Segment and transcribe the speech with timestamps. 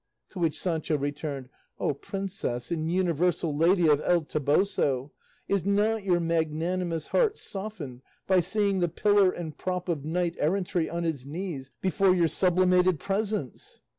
[0.29, 1.49] To which Sancho returned,
[1.79, 5.11] "Oh, princess and universal lady of El Toboso,
[5.47, 10.89] is not your magnanimous heart softened by seeing the pillar and prop of knight errantry
[10.89, 13.81] on his knees before your sublimated presence?"